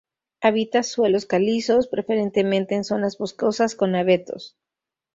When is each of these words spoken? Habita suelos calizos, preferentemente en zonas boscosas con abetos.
Habita 0.41 0.81
suelos 0.81 1.27
calizos, 1.27 1.87
preferentemente 1.87 2.73
en 2.73 2.83
zonas 2.83 3.19
boscosas 3.19 3.75
con 3.75 3.93
abetos. 3.93 4.57